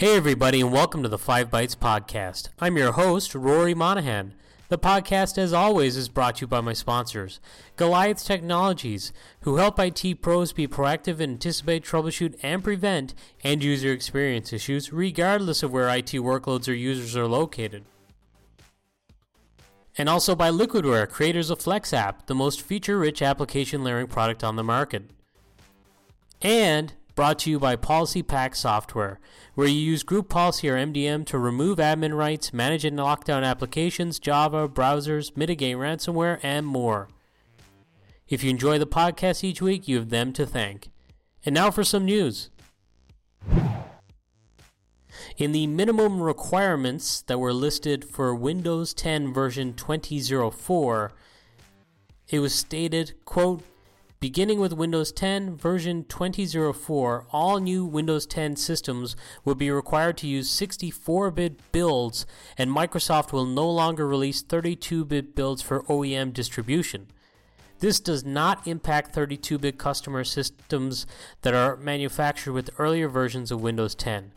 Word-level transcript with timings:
Hey, 0.00 0.16
everybody, 0.16 0.62
and 0.62 0.72
welcome 0.72 1.02
to 1.02 1.10
the 1.10 1.18
Five 1.18 1.50
Bytes 1.50 1.76
Podcast. 1.76 2.48
I'm 2.58 2.78
your 2.78 2.92
host, 2.92 3.34
Rory 3.34 3.74
Monaghan. 3.74 4.32
The 4.70 4.78
podcast, 4.78 5.36
as 5.36 5.52
always, 5.52 5.94
is 5.94 6.08
brought 6.08 6.36
to 6.36 6.40
you 6.40 6.46
by 6.46 6.62
my 6.62 6.72
sponsors, 6.72 7.38
Goliath 7.76 8.24
Technologies, 8.24 9.12
who 9.42 9.56
help 9.56 9.78
IT 9.78 10.22
pros 10.22 10.54
be 10.54 10.66
proactive 10.66 11.20
and 11.20 11.34
anticipate, 11.34 11.84
troubleshoot, 11.84 12.34
and 12.42 12.64
prevent 12.64 13.12
end 13.44 13.62
user 13.62 13.92
experience 13.92 14.54
issues, 14.54 14.90
regardless 14.90 15.62
of 15.62 15.70
where 15.70 15.94
IT 15.94 16.12
workloads 16.12 16.66
or 16.66 16.72
users 16.72 17.14
are 17.14 17.28
located. 17.28 17.84
And 19.98 20.08
also 20.08 20.34
by 20.34 20.50
Liquidware, 20.50 21.10
creators 21.10 21.50
of 21.50 21.58
FlexApp, 21.58 22.24
the 22.24 22.34
most 22.34 22.62
feature 22.62 22.96
rich 22.96 23.20
application 23.20 23.84
layering 23.84 24.06
product 24.06 24.42
on 24.44 24.56
the 24.56 24.64
market. 24.64 25.10
And 26.40 26.94
brought 27.20 27.38
to 27.38 27.50
you 27.50 27.58
by 27.58 27.76
PolicyPak 27.76 28.56
Software, 28.56 29.20
where 29.54 29.66
you 29.66 29.78
use 29.78 30.02
Group 30.02 30.30
Policy 30.30 30.70
or 30.70 30.76
MDM 30.76 31.26
to 31.26 31.36
remove 31.36 31.76
admin 31.76 32.16
rights, 32.16 32.54
manage 32.54 32.82
and 32.82 32.96
lock 32.96 33.24
down 33.24 33.44
applications, 33.44 34.18
Java, 34.18 34.66
browsers, 34.66 35.36
mitigate 35.36 35.76
ransomware, 35.76 36.40
and 36.42 36.66
more. 36.66 37.08
If 38.26 38.42
you 38.42 38.48
enjoy 38.48 38.78
the 38.78 38.86
podcast 38.86 39.44
each 39.44 39.60
week, 39.60 39.86
you 39.86 39.96
have 39.96 40.08
them 40.08 40.32
to 40.32 40.46
thank. 40.46 40.88
And 41.44 41.54
now 41.54 41.70
for 41.70 41.84
some 41.84 42.06
news. 42.06 42.48
In 45.36 45.52
the 45.52 45.66
minimum 45.66 46.22
requirements 46.22 47.20
that 47.20 47.36
were 47.36 47.52
listed 47.52 48.02
for 48.02 48.34
Windows 48.34 48.94
10 48.94 49.34
version 49.34 49.74
2004, 49.74 51.12
it 52.30 52.38
was 52.38 52.54
stated, 52.54 53.12
quote, 53.26 53.62
Beginning 54.20 54.60
with 54.60 54.74
Windows 54.74 55.12
10 55.12 55.56
version 55.56 56.04
2004, 56.04 57.26
all 57.32 57.58
new 57.58 57.86
Windows 57.86 58.26
10 58.26 58.54
systems 58.56 59.16
will 59.46 59.54
be 59.54 59.70
required 59.70 60.18
to 60.18 60.26
use 60.26 60.50
64 60.50 61.30
bit 61.30 61.72
builds, 61.72 62.26
and 62.58 62.70
Microsoft 62.70 63.32
will 63.32 63.46
no 63.46 63.66
longer 63.66 64.06
release 64.06 64.42
32 64.42 65.06
bit 65.06 65.34
builds 65.34 65.62
for 65.62 65.84
OEM 65.84 66.34
distribution. 66.34 67.06
This 67.78 67.98
does 67.98 68.22
not 68.22 68.66
impact 68.68 69.14
32 69.14 69.56
bit 69.56 69.78
customer 69.78 70.22
systems 70.22 71.06
that 71.40 71.54
are 71.54 71.78
manufactured 71.78 72.52
with 72.52 72.68
earlier 72.76 73.08
versions 73.08 73.50
of 73.50 73.62
Windows 73.62 73.94
10. 73.94 74.32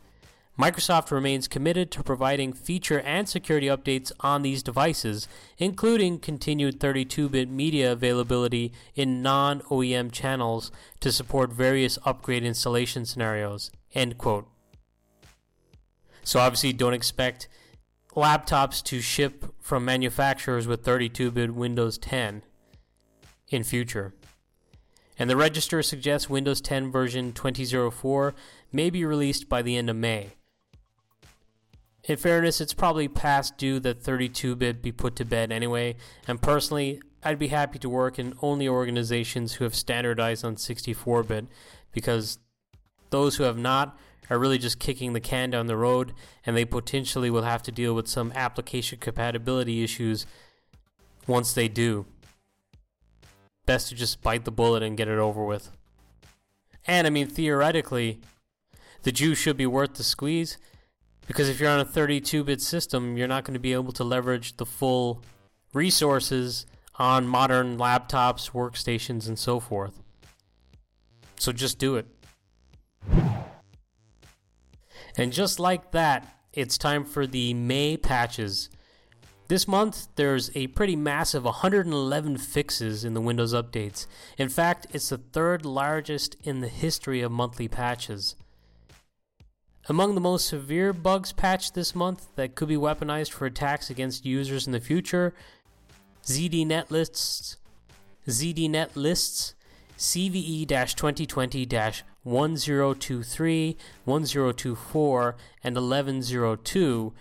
Microsoft 0.58 1.10
remains 1.10 1.48
committed 1.48 1.90
to 1.90 2.04
providing 2.04 2.52
feature 2.52 3.00
and 3.00 3.28
security 3.28 3.66
updates 3.66 4.12
on 4.20 4.42
these 4.42 4.62
devices, 4.62 5.26
including 5.58 6.20
continued 6.20 6.78
32 6.78 7.28
bit 7.28 7.50
media 7.50 7.90
availability 7.90 8.72
in 8.94 9.20
non 9.20 9.62
OEM 9.62 10.12
channels 10.12 10.70
to 11.00 11.10
support 11.10 11.52
various 11.52 11.98
upgrade 12.04 12.44
installation 12.44 13.04
scenarios. 13.04 13.72
End 13.94 14.16
quote. 14.16 14.46
So, 16.22 16.38
obviously, 16.38 16.72
don't 16.72 16.94
expect 16.94 17.48
laptops 18.14 18.80
to 18.84 19.00
ship 19.00 19.52
from 19.60 19.84
manufacturers 19.84 20.68
with 20.68 20.84
32 20.84 21.32
bit 21.32 21.52
Windows 21.52 21.98
10 21.98 22.44
in 23.48 23.64
future. 23.64 24.14
And 25.18 25.28
the 25.28 25.36
register 25.36 25.82
suggests 25.82 26.30
Windows 26.30 26.60
10 26.60 26.92
version 26.92 27.32
2004 27.32 28.34
may 28.72 28.88
be 28.88 29.04
released 29.04 29.48
by 29.48 29.60
the 29.60 29.76
end 29.76 29.90
of 29.90 29.96
May. 29.96 30.34
In 32.04 32.18
fairness, 32.18 32.60
it's 32.60 32.74
probably 32.74 33.08
past 33.08 33.56
due 33.56 33.80
that 33.80 34.02
32 34.02 34.56
bit 34.56 34.82
be 34.82 34.92
put 34.92 35.16
to 35.16 35.24
bed 35.24 35.50
anyway, 35.50 35.96
and 36.28 36.40
personally, 36.40 37.00
I'd 37.22 37.38
be 37.38 37.48
happy 37.48 37.78
to 37.78 37.88
work 37.88 38.18
in 38.18 38.34
only 38.42 38.68
organizations 38.68 39.54
who 39.54 39.64
have 39.64 39.74
standardized 39.74 40.44
on 40.44 40.58
64 40.58 41.22
bit 41.22 41.46
because 41.92 42.38
those 43.08 43.36
who 43.36 43.44
have 43.44 43.56
not 43.56 43.98
are 44.28 44.38
really 44.38 44.58
just 44.58 44.78
kicking 44.78 45.14
the 45.14 45.20
can 45.20 45.50
down 45.50 45.66
the 45.66 45.76
road 45.76 46.12
and 46.44 46.54
they 46.54 46.66
potentially 46.66 47.30
will 47.30 47.42
have 47.42 47.62
to 47.62 47.72
deal 47.72 47.94
with 47.94 48.08
some 48.08 48.32
application 48.34 48.98
compatibility 48.98 49.82
issues 49.82 50.26
once 51.26 51.54
they 51.54 51.68
do. 51.68 52.04
Best 53.64 53.88
to 53.88 53.94
just 53.94 54.22
bite 54.22 54.44
the 54.44 54.50
bullet 54.50 54.82
and 54.82 54.96
get 54.96 55.08
it 55.08 55.18
over 55.18 55.42
with. 55.42 55.70
And 56.86 57.06
I 57.06 57.10
mean, 57.10 57.28
theoretically, 57.28 58.20
the 59.04 59.12
juice 59.12 59.38
should 59.38 59.56
be 59.56 59.66
worth 59.66 59.94
the 59.94 60.04
squeeze 60.04 60.58
because 61.26 61.48
if 61.48 61.60
you're 61.60 61.70
on 61.70 61.80
a 61.80 61.84
32 61.84 62.44
bit 62.44 62.60
system, 62.60 63.16
you're 63.16 63.28
not 63.28 63.44
going 63.44 63.54
to 63.54 63.60
be 63.60 63.72
able 63.72 63.92
to 63.92 64.04
leverage 64.04 64.56
the 64.56 64.66
full 64.66 65.22
resources 65.72 66.66
on 66.96 67.26
modern 67.26 67.76
laptops, 67.76 68.52
workstations, 68.52 69.26
and 69.26 69.38
so 69.38 69.58
forth. 69.58 70.00
So 71.36 71.52
just 71.52 71.78
do 71.78 71.96
it. 71.96 72.06
And 75.16 75.32
just 75.32 75.60
like 75.60 75.92
that, 75.92 76.38
it's 76.52 76.78
time 76.78 77.04
for 77.04 77.26
the 77.26 77.54
May 77.54 77.96
patches. 77.96 78.68
This 79.48 79.68
month, 79.68 80.08
there's 80.16 80.50
a 80.54 80.68
pretty 80.68 80.96
massive 80.96 81.44
111 81.44 82.38
fixes 82.38 83.04
in 83.04 83.14
the 83.14 83.20
Windows 83.20 83.52
updates. 83.52 84.06
In 84.38 84.48
fact, 84.48 84.86
it's 84.92 85.10
the 85.10 85.18
third 85.18 85.66
largest 85.66 86.36
in 86.42 86.60
the 86.60 86.68
history 86.68 87.20
of 87.20 87.30
monthly 87.30 87.68
patches. 87.68 88.36
Among 89.86 90.14
the 90.14 90.20
most 90.20 90.46
severe 90.46 90.94
bugs 90.94 91.32
patched 91.32 91.74
this 91.74 91.94
month 91.94 92.28
that 92.36 92.54
could 92.54 92.68
be 92.68 92.76
weaponized 92.76 93.32
for 93.32 93.44
attacks 93.44 93.90
against 93.90 94.24
users 94.24 94.66
in 94.66 94.72
the 94.72 94.80
future, 94.80 95.34
ZDNet 96.24 96.90
lists, 96.90 97.58
ZDNet 98.26 98.96
lists, 98.96 99.54
CVE 99.98 100.66
2020 100.66 101.66
1023, 102.22 103.76
1024, 104.04 105.36
and 105.62 105.76
1102, 105.76 107.12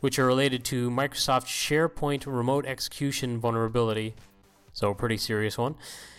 which 0.00 0.18
are 0.18 0.26
related 0.26 0.64
to 0.64 0.90
Microsoft 0.90 1.46
SharePoint 1.46 2.26
remote 2.26 2.66
execution 2.66 3.40
vulnerability. 3.40 4.14
So, 4.74 4.90
a 4.90 4.94
pretty 4.94 5.16
serious 5.16 5.56
one. 5.56 5.76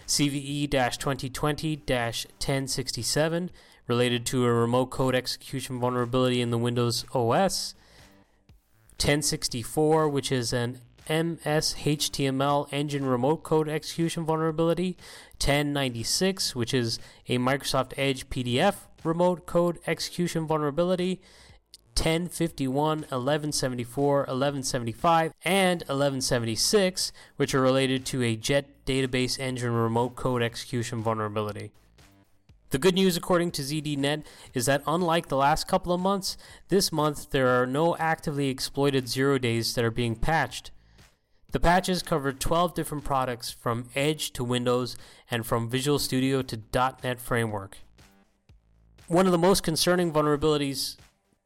CVE 0.07 0.69
2020 0.69 1.77
1067, 1.77 3.51
related 3.87 4.25
to 4.25 4.45
a 4.45 4.53
remote 4.53 4.87
code 4.87 5.15
execution 5.15 5.79
vulnerability 5.79 6.41
in 6.41 6.51
the 6.51 6.57
Windows 6.57 7.05
OS. 7.13 7.75
1064, 8.97 10.07
which 10.07 10.31
is 10.31 10.53
an 10.53 10.79
MS-HTML 11.09 12.67
engine 12.71 13.05
remote 13.05 13.43
code 13.43 13.67
execution 13.67 14.23
vulnerability. 14.25 14.97
1096, 15.33 16.55
which 16.55 16.73
is 16.73 16.99
a 17.27 17.37
Microsoft 17.37 17.93
Edge 17.97 18.29
PDF 18.29 18.75
remote 19.03 19.45
code 19.45 19.79
execution 19.85 20.47
vulnerability. 20.47 21.21
1051, 21.95 22.99
1174, 22.99 24.17
1175, 24.19 25.33
and 25.43 25.81
1176, 25.81 27.11
which 27.35 27.53
are 27.53 27.61
related 27.61 28.03
to 28.03 28.23
a 28.23 28.35
JET 28.35 28.72
database 28.85 29.39
engine 29.39 29.73
remote 29.73 30.15
code 30.15 30.41
execution 30.41 31.01
vulnerability. 31.01 31.71
The 32.71 32.79
good 32.79 32.95
news, 32.95 33.15
according 33.15 33.51
to 33.51 33.61
ZDNet, 33.61 34.23
is 34.55 34.65
that 34.65 34.81
unlike 34.87 35.27
the 35.27 35.37
last 35.37 35.67
couple 35.67 35.93
of 35.93 36.01
months, 36.01 36.37
this 36.69 36.91
month 36.91 37.29
there 37.29 37.61
are 37.61 37.67
no 37.67 37.95
actively 37.97 38.49
exploited 38.49 39.07
zero 39.07 39.37
days 39.37 39.75
that 39.75 39.85
are 39.85 39.91
being 39.91 40.15
patched. 40.15 40.71
The 41.51 41.59
patches 41.59 42.01
cover 42.01 42.33
12 42.33 42.73
different 42.73 43.03
products 43.03 43.51
from 43.51 43.89
Edge 43.95 44.33
to 44.33 44.43
Windows 44.43 44.97
and 45.29 45.45
from 45.45 45.69
Visual 45.69 45.99
Studio 45.99 46.41
to 46.41 46.59
.NET 47.03 47.21
Framework. 47.21 47.77
One 49.07 49.27
of 49.27 49.31
the 49.31 49.37
most 49.37 49.61
concerning 49.61 50.11
vulnerabilities 50.11 50.95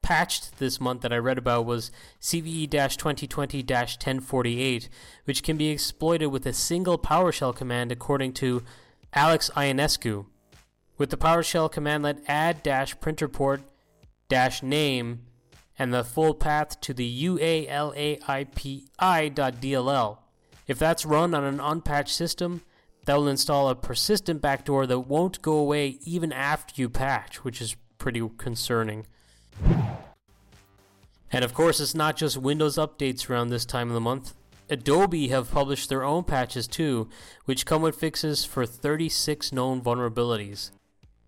patched 0.08 0.58
this 0.58 0.80
month 0.80 1.02
that 1.02 1.12
I 1.12 1.18
read 1.18 1.38
about 1.38 1.66
was 1.66 1.92
CVE 2.22 2.70
2020 2.72 3.58
1048, 3.58 4.88
which 5.26 5.44
can 5.44 5.58
be 5.58 5.68
exploited 5.68 6.28
with 6.28 6.46
a 6.46 6.54
single 6.54 6.98
PowerShell 6.98 7.54
command, 7.54 7.92
according 7.92 8.32
to 8.36 8.64
Alex 9.12 9.52
Ionescu. 9.54 10.26
With 10.98 11.10
the 11.10 11.18
PowerShell 11.18 11.70
commandlet 11.70 12.24
add 12.26 12.64
dash 12.64 12.98
printer 13.02 13.28
port 13.28 13.64
dash 14.30 14.64
name 14.64 15.24
and 15.78 15.94
the 15.94 16.06
full 16.06 16.34
path 16.34 16.80
to 16.80 16.94
the 16.94 17.26
ualapi.dll. 17.26 18.18
If 20.68 20.80
that's 20.80 21.06
run 21.06 21.34
on 21.34 21.44
an 21.44 21.60
unpatched 21.60 22.16
system, 22.16 22.62
that 23.04 23.16
will 23.16 23.28
install 23.28 23.68
a 23.68 23.76
persistent 23.76 24.42
backdoor 24.42 24.88
that 24.88 25.00
won't 25.00 25.42
go 25.42 25.58
away 25.58 25.98
even 26.06 26.32
after 26.32 26.82
you 26.82 26.88
patch, 26.88 27.44
which 27.44 27.62
is 27.62 27.76
pretty 27.98 28.22
concerning. 28.38 29.06
And 31.32 31.44
of 31.44 31.54
course, 31.54 31.80
it's 31.80 31.96
not 31.96 32.18
just 32.18 32.38
Windows 32.38 32.78
updates 32.78 33.30
around 33.30 33.50
this 33.50 33.66
time 33.66 33.90
of 33.90 33.94
the 33.94 34.02
month. 34.02 34.34
Adobe 34.70 35.30
have 35.30 35.52
published 35.52 35.90
their 35.90 36.04
own 36.04 36.24
patches 36.24 36.68
too, 36.68 37.10
which 37.46 37.66
come 37.66 37.82
with 37.82 37.96
fixes 37.96 38.44
for 38.44 38.66
36 38.66 39.52
known 39.52 39.82
vulnerabilities. 39.82 40.72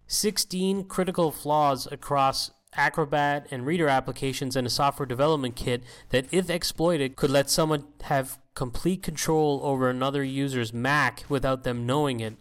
16 0.08 0.86
critical 0.86 1.32
flaws 1.32 1.88
across 1.92 2.52
Acrobat 2.76 3.48
and 3.52 3.66
Reader 3.66 3.88
applications 3.88 4.56
and 4.56 4.68
a 4.68 4.70
software 4.70 5.06
development 5.06 5.56
kit 5.56 5.84
that, 6.10 6.26
if 6.32 6.50
exploited, 6.50 7.16
could 7.16 7.30
let 7.30 7.50
someone 7.50 7.86
have 8.04 8.40
complete 8.54 9.02
control 9.02 9.62
over 9.64 9.90
another 9.90 10.24
user's 10.24 10.74
Mac 10.74 11.24
without 11.30 11.64
them 11.64 11.86
knowing 11.86 12.20
it. 12.20 12.36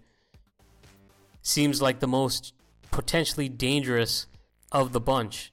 Seems 1.42 1.80
like 1.80 2.00
the 2.00 2.08
most 2.08 2.52
potentially 2.90 3.48
dangerous 3.48 4.26
of 4.72 4.92
the 4.92 5.00
bunch. 5.00 5.52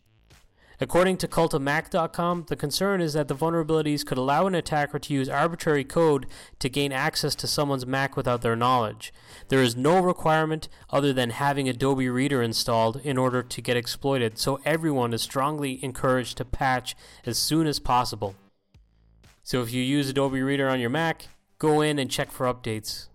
According 0.81 1.17
to 1.17 1.27
cultofmac.com, 1.27 2.45
the 2.47 2.55
concern 2.55 3.01
is 3.01 3.13
that 3.13 3.27
the 3.27 3.35
vulnerabilities 3.35 4.05
could 4.05 4.17
allow 4.17 4.45
an 4.45 4.55
attacker 4.55 4.99
to 4.99 5.13
use 5.13 5.29
arbitrary 5.29 5.83
code 5.83 6.25
to 6.59 6.69
gain 6.69 6.91
access 6.91 7.33
to 7.35 7.47
someone's 7.47 7.85
Mac 7.85 8.17
without 8.17 8.41
their 8.41 8.55
knowledge. 8.55 9.13
There 9.47 9.61
is 9.61 9.75
no 9.75 9.99
requirement 9.99 10.67
other 10.89 11.13
than 11.13 11.29
having 11.29 11.69
Adobe 11.69 12.09
Reader 12.09 12.41
installed 12.41 12.97
in 13.03 13.17
order 13.17 13.41
to 13.41 13.61
get 13.61 13.77
exploited, 13.77 14.37
so 14.37 14.59
everyone 14.65 15.13
is 15.13 15.21
strongly 15.21 15.83
encouraged 15.83 16.37
to 16.37 16.45
patch 16.45 16.95
as 17.25 17.37
soon 17.37 17.67
as 17.67 17.79
possible. 17.79 18.35
So 19.43 19.61
if 19.61 19.71
you 19.71 19.81
use 19.81 20.09
Adobe 20.09 20.41
Reader 20.41 20.67
on 20.67 20.79
your 20.79 20.89
Mac, 20.89 21.27
go 21.59 21.81
in 21.81 21.99
and 21.99 22.11
check 22.11 22.31
for 22.31 22.51
updates 22.51 23.07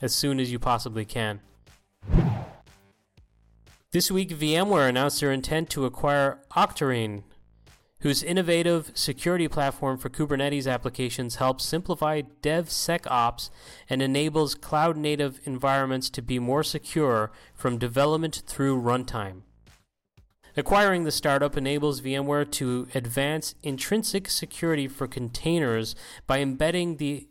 as 0.00 0.14
soon 0.14 0.38
as 0.38 0.52
you 0.52 0.58
possibly 0.58 1.04
can. 1.04 1.40
This 3.90 4.10
week, 4.10 4.28
VMware 4.28 4.86
announced 4.86 5.18
their 5.18 5.32
intent 5.32 5.70
to 5.70 5.86
acquire 5.86 6.42
Octarine, 6.54 7.22
whose 8.00 8.22
innovative 8.22 8.90
security 8.92 9.48
platform 9.48 9.96
for 9.96 10.10
Kubernetes 10.10 10.70
applications 10.70 11.36
helps 11.36 11.64
simplify 11.64 12.20
DevSecOps 12.42 13.48
and 13.88 14.02
enables 14.02 14.54
cloud 14.54 14.98
native 14.98 15.40
environments 15.44 16.10
to 16.10 16.20
be 16.20 16.38
more 16.38 16.62
secure 16.62 17.32
from 17.54 17.78
development 17.78 18.42
through 18.46 18.78
runtime. 18.78 19.40
Acquiring 20.54 21.04
the 21.04 21.10
startup 21.10 21.56
enables 21.56 22.02
VMware 22.02 22.50
to 22.52 22.88
advance 22.94 23.54
intrinsic 23.62 24.28
security 24.28 24.86
for 24.86 25.08
containers 25.08 25.96
by 26.26 26.40
embedding 26.40 26.98
the 26.98 27.26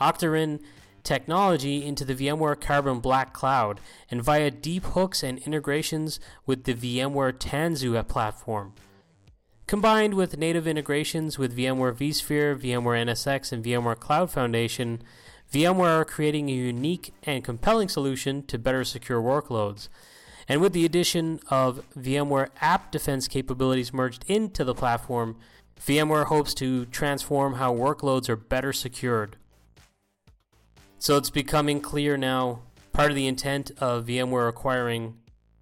Octarine 0.00 0.60
technology 1.02 1.84
into 1.84 2.04
the 2.04 2.14
VMware 2.14 2.60
Carbon 2.60 3.00
Black 3.00 3.32
cloud 3.32 3.80
and 4.10 4.22
via 4.22 4.50
deep 4.50 4.84
hooks 4.84 5.22
and 5.22 5.38
integrations 5.40 6.20
with 6.46 6.64
the 6.64 6.74
VMware 6.74 7.32
Tanzu 7.32 8.06
platform. 8.08 8.74
Combined 9.66 10.14
with 10.14 10.38
native 10.38 10.66
integrations 10.66 11.38
with 11.38 11.56
VMware 11.56 11.94
vSphere, 11.94 12.58
VMware 12.58 13.04
NSX, 13.04 13.52
and 13.52 13.62
VMware 13.62 14.00
Cloud 14.00 14.30
Foundation, 14.30 15.02
VMware 15.52 16.00
are 16.00 16.04
creating 16.04 16.48
a 16.48 16.54
unique 16.54 17.12
and 17.22 17.44
compelling 17.44 17.88
solution 17.88 18.42
to 18.46 18.58
better 18.58 18.82
secure 18.82 19.20
workloads. 19.20 19.88
And 20.48 20.62
with 20.62 20.72
the 20.72 20.86
addition 20.86 21.40
of 21.50 21.82
VMware 21.94 22.48
App 22.62 22.90
Defense 22.90 23.28
capabilities 23.28 23.92
merged 23.92 24.24
into 24.26 24.64
the 24.64 24.74
platform, 24.74 25.36
VMware 25.80 26.26
hopes 26.26 26.54
to 26.54 26.86
transform 26.86 27.54
how 27.54 27.74
workloads 27.74 28.28
are 28.28 28.36
better 28.36 28.72
secured. 28.72 29.36
So 31.00 31.16
it's 31.16 31.30
becoming 31.30 31.80
clear 31.80 32.16
now 32.16 32.62
part 32.92 33.10
of 33.10 33.16
the 33.16 33.28
intent 33.28 33.70
of 33.78 34.06
VMware 34.06 34.48
acquiring 34.48 35.16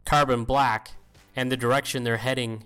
Carbon 0.06 0.44
Black 0.44 0.92
and 1.36 1.52
the 1.52 1.56
direction 1.56 2.04
they're 2.04 2.16
heading 2.16 2.62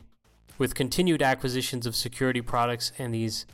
with 0.56 0.76
continued 0.76 1.20
acquisitions 1.20 1.84
of 1.84 1.96
security 1.96 2.40
products 2.40 2.92
and 2.96 3.12
these 3.12 3.44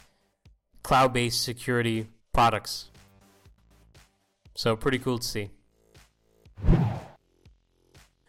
cloud 0.83 1.15
based 1.15 1.43
security 1.43 2.09
products. 2.35 2.91
So, 4.55 4.77
pretty 4.77 4.99
cool 4.99 5.19
to 5.19 5.27
see. 5.27 5.51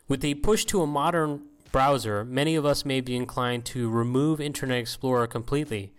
With 0.08 0.24
a 0.24 0.36
push 0.36 0.64
to 0.66 0.82
a 0.82 0.88
modern 0.88 1.44
browser, 1.74 2.24
many 2.24 2.56
of 2.56 2.66
us 2.66 2.86
may 2.86 3.02
be 3.02 3.16
inclined 3.16 3.66
to 3.66 3.90
remove 3.90 4.40
Internet 4.40 4.80
Explorer 4.80 5.28
completely. 5.28 5.92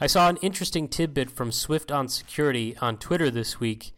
I 0.00 0.08
saw 0.08 0.28
an 0.28 0.38
interesting 0.38 0.88
tidbit 0.88 1.30
from 1.30 1.52
Swift 1.52 1.92
on 1.92 2.08
Security 2.08 2.76
on 2.80 2.96
Twitter 2.96 3.30
this 3.30 3.60
week 3.60 3.92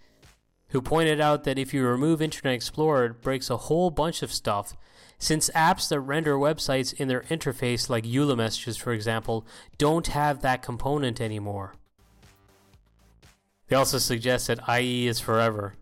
who 0.75 0.82
pointed 0.82 1.21
out 1.21 1.44
that 1.44 1.56
if 1.56 1.73
you 1.73 1.87
remove 1.87 2.21
Internet 2.21 2.53
Explorer, 2.53 3.05
it 3.05 3.23
breaks 3.23 3.49
a 3.49 3.56
whole 3.56 3.91
bunch 3.91 4.25
of 4.25 4.32
stuff. 4.32 4.76
Since 5.21 5.49
apps 5.50 5.88
that 5.88 6.00
render 6.00 6.35
websites 6.35 6.93
in 6.93 7.06
their 7.06 7.21
interface, 7.21 7.88
like 7.88 8.03
EULA 8.03 8.37
messages, 8.37 8.76
for 8.76 8.93
example, 8.93 9.47
don't 9.79 10.09
have 10.09 10.43
that 10.43 10.62
component 10.62 11.21
anymore. 11.21 11.76
They 13.69 13.76
also 13.76 13.99
suggest 13.99 14.49
that 14.49 14.69
IE 14.69 15.06
is 15.06 15.21
forever. 15.21 15.76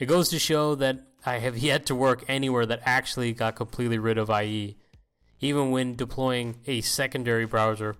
It 0.00 0.06
goes 0.06 0.28
to 0.30 0.40
show 0.40 0.74
that 0.74 0.98
I 1.24 1.38
have 1.38 1.56
yet 1.56 1.86
to 1.86 1.94
work 1.94 2.24
anywhere 2.26 2.66
that 2.66 2.82
actually 2.84 3.32
got 3.32 3.54
completely 3.54 3.98
rid 3.98 4.18
of 4.18 4.28
IE, 4.28 4.76
even 5.38 5.70
when 5.70 5.94
deploying 5.94 6.56
a 6.66 6.80
secondary 6.80 7.46
browser 7.46 7.94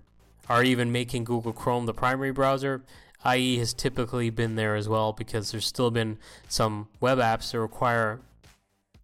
or 0.49 0.61
even 0.61 0.91
making 0.91 1.23
Google 1.23 1.53
Chrome 1.53 1.85
the 1.85 1.93
primary 1.93 2.31
browser. 2.31 2.83
IE 3.25 3.57
has 3.57 3.73
typically 3.73 4.29
been 4.29 4.55
there 4.55 4.75
as 4.75 4.87
well 4.87 5.13
because 5.13 5.51
there's 5.51 5.65
still 5.65 5.91
been 5.91 6.17
some 6.47 6.87
web 6.99 7.17
apps 7.17 7.51
that 7.51 7.59
require 7.59 8.19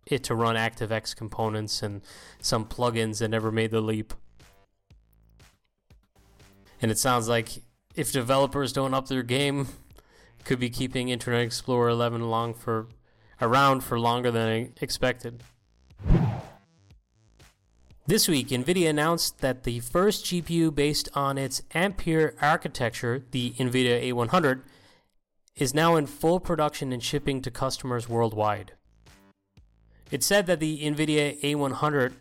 it 0.05 0.23
to 0.25 0.35
run 0.35 0.55
ActiveX 0.55 1.15
components 1.15 1.81
and 1.81 2.01
some 2.39 2.65
plugins 2.65 3.19
that 3.19 3.29
never 3.29 3.51
made 3.51 3.71
the 3.71 3.81
leap. 3.81 4.13
And 6.81 6.91
it 6.91 6.97
sounds 6.97 7.27
like 7.27 7.61
if 7.95 8.11
developers 8.11 8.73
don't 8.73 8.93
up 8.93 9.07
their 9.07 9.23
game, 9.23 9.67
could 10.43 10.59
be 10.59 10.69
keeping 10.69 11.09
Internet 11.09 11.41
Explorer 11.41 11.89
11 11.89 12.21
along 12.21 12.55
for 12.55 12.87
around 13.39 13.83
for 13.83 13.99
longer 13.99 14.31
than 14.31 14.73
expected. 14.81 15.43
This 18.07 18.27
week, 18.27 18.47
NVIDIA 18.47 18.89
announced 18.89 19.41
that 19.41 19.63
the 19.63 19.79
first 19.79 20.25
GPU 20.25 20.73
based 20.73 21.07
on 21.13 21.37
its 21.37 21.61
Ampere 21.75 22.33
architecture, 22.41 23.23
the 23.29 23.51
NVIDIA 23.51 24.11
A100, 24.11 24.63
is 25.55 25.75
now 25.75 25.95
in 25.95 26.07
full 26.07 26.39
production 26.39 26.91
and 26.91 27.03
shipping 27.03 27.43
to 27.43 27.51
customers 27.51 28.09
worldwide. 28.09 28.73
It 30.09 30.23
said 30.23 30.47
that 30.47 30.59
the 30.59 30.81
NVIDIA 30.81 31.39
A100 31.41 32.13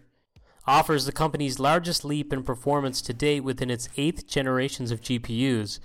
offers 0.66 1.06
the 1.06 1.12
company's 1.12 1.58
largest 1.58 2.04
leap 2.04 2.30
in 2.30 2.42
performance 2.42 3.00
to 3.00 3.14
date 3.14 3.40
within 3.40 3.70
its 3.70 3.88
eighth 3.96 4.26
generations 4.26 4.90
of 4.90 5.00
GPUs 5.00 5.80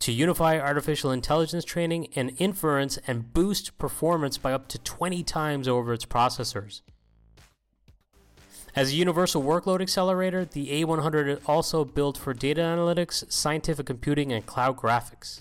to 0.00 0.12
unify 0.12 0.58
artificial 0.58 1.10
intelligence 1.10 1.64
training 1.64 2.08
and 2.14 2.34
inference 2.36 2.98
and 3.06 3.32
boost 3.32 3.78
performance 3.78 4.36
by 4.36 4.52
up 4.52 4.68
to 4.68 4.78
20 4.78 5.22
times 5.22 5.66
over 5.66 5.94
its 5.94 6.04
processors. 6.04 6.82
As 8.74 8.90
a 8.90 8.94
universal 8.94 9.42
workload 9.42 9.82
accelerator, 9.82 10.46
the 10.46 10.82
A100 10.82 11.28
is 11.28 11.38
also 11.46 11.84
built 11.84 12.16
for 12.16 12.32
data 12.32 12.62
analytics, 12.62 13.30
scientific 13.30 13.84
computing, 13.84 14.32
and 14.32 14.46
cloud 14.46 14.78
graphics. 14.78 15.40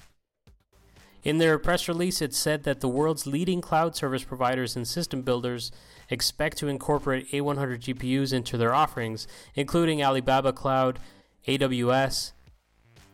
In 1.23 1.37
their 1.37 1.57
press 1.57 1.87
release, 1.87 2.21
it 2.21 2.33
said 2.33 2.63
that 2.63 2.81
the 2.81 2.89
world's 2.89 3.25
leading 3.25 3.61
cloud 3.61 3.95
service 3.95 4.25
providers 4.25 4.75
and 4.75 4.85
system 4.85 5.21
builders 5.21 5.71
expect 6.09 6.57
to 6.57 6.67
incorporate 6.67 7.31
A100 7.31 7.79
GPUs 7.79 8.33
into 8.33 8.57
their 8.57 8.73
offerings, 8.73 9.27
including 9.55 10.03
Alibaba 10.03 10.51
Cloud, 10.51 10.99
AWS, 11.47 12.33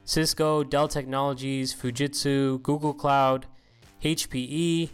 Cisco, 0.04 0.64
Dell 0.64 0.88
Technologies, 0.88 1.76
Fujitsu, 1.76 2.60
Google 2.64 2.94
Cloud, 2.96 3.46
HPE, 4.04 4.90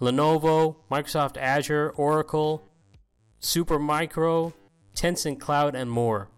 Lenovo, 0.00 0.76
Microsoft 0.88 1.36
Azure, 1.36 1.90
Oracle, 1.96 2.68
Supermicro, 3.40 4.52
Tencent 4.98 5.38
Cloud, 5.38 5.76
and 5.76 5.88
more. 5.88 6.28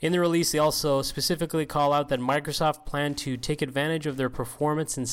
In 0.00 0.12
the 0.12 0.20
release, 0.20 0.52
they 0.52 0.58
also 0.58 1.00
specifically 1.00 1.64
call 1.64 1.94
out 1.94 2.10
that 2.10 2.20
Microsoft 2.20 2.84
planned 2.84 3.16
to 3.18 3.38
take 3.38 3.62
advantage 3.62 4.04
of 4.04 4.18
their 4.18 4.28
performance 4.28 4.98
and, 4.98 5.08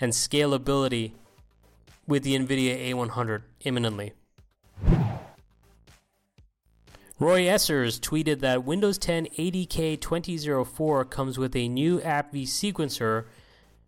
and 0.00 0.12
scalability 0.12 1.14
with 2.06 2.22
the 2.22 2.38
NVIDIA 2.38 2.92
A100 2.92 3.42
imminently. 3.64 4.12
Roy 7.18 7.42
Essers 7.42 7.98
tweeted 7.98 8.38
that 8.40 8.64
Windows 8.64 8.98
10 8.98 9.26
ADK 9.38 10.00
2004 10.00 11.04
comes 11.06 11.38
with 11.38 11.56
a 11.56 11.68
new 11.68 11.98
AppV 12.00 12.44
sequencer, 12.44 13.24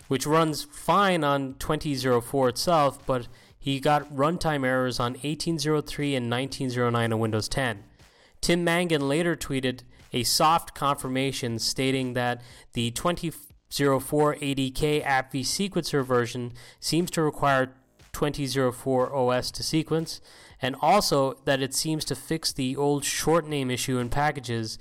which 0.08 0.26
runs 0.26 0.64
fine 0.64 1.22
on 1.22 1.54
2004 1.60 2.48
itself, 2.48 3.06
but 3.06 3.28
he 3.64 3.80
got 3.80 4.14
runtime 4.14 4.62
errors 4.62 5.00
on 5.00 5.12
1803 5.12 6.14
and 6.14 6.30
1909 6.30 7.12
on 7.14 7.18
Windows 7.18 7.48
10. 7.48 7.82
Tim 8.42 8.62
Mangan 8.62 9.08
later 9.08 9.34
tweeted 9.34 9.84
a 10.12 10.22
soft 10.22 10.74
confirmation 10.74 11.58
stating 11.58 12.12
that 12.12 12.42
the 12.74 12.90
2004 12.90 14.34
ADK 14.34 15.02
AppV 15.02 15.40
sequencer 15.40 16.04
version 16.04 16.52
seems 16.78 17.10
to 17.12 17.22
require 17.22 17.74
2004 18.12 19.16
OS 19.16 19.50
to 19.52 19.62
sequence, 19.62 20.20
and 20.60 20.76
also 20.82 21.40
that 21.46 21.62
it 21.62 21.72
seems 21.72 22.04
to 22.04 22.14
fix 22.14 22.52
the 22.52 22.76
old 22.76 23.02
short 23.02 23.48
name 23.48 23.70
issue 23.70 23.96
in 23.96 24.10
packages 24.10 24.78